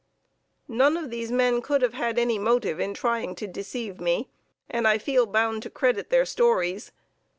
[0.67, 4.31] None of these men could have had any motive in trying to deceive me,
[4.67, 6.91] and I feel bound to credit their stories.